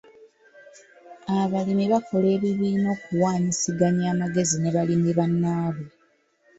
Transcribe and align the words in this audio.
Abalimi 1.41 1.85
bakola 1.93 2.27
ebibiina 2.35 2.87
okuwaanyisiganya 2.95 4.05
amagezi 4.13 4.55
ne 4.59 4.69
balimi 4.75 5.11
bannaabwe. 5.17 5.87